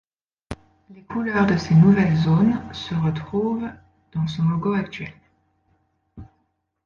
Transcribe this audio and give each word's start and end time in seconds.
Les 0.89 1.03
couleurs 1.03 1.45
de 1.45 1.55
ces 1.57 1.75
nouvelles 1.75 2.15
zones 2.17 2.59
se 2.73 2.95
retrouvent 2.95 3.69
dans 4.15 4.25
son 4.25 4.41
logo 4.49 4.73
actuel. 4.73 5.13